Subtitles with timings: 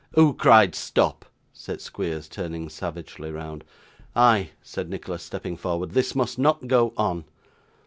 [0.15, 3.63] 'Who cried stop?' said Squeers, turning savagely round.
[4.15, 5.91] 'I,' said Nicholas, stepping forward.
[5.91, 7.23] 'This must not go on.